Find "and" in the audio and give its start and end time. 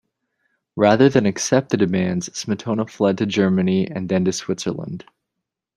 3.87-4.09